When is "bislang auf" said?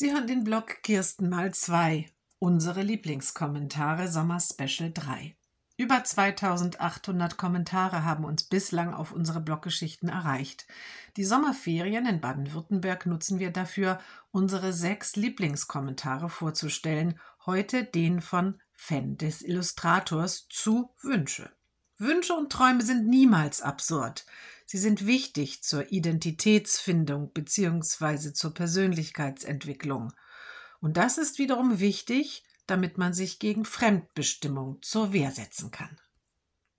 8.44-9.12